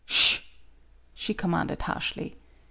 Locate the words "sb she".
0.07-1.33